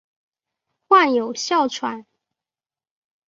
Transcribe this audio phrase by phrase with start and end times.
[0.87, 2.07] 患有哮喘。